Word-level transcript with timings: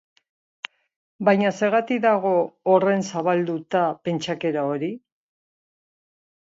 Baina 1.29 1.51
zergatik 1.59 2.01
dago 2.07 2.33
horren 2.75 3.07
zabalduta 3.15 3.85
pentsakera 4.09 4.67
hori? 4.75 4.93